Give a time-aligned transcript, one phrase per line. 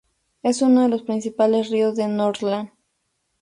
[0.41, 2.71] Es uno de los principales ríos de Norrland.